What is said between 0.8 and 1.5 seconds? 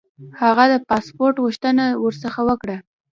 پاسپوټ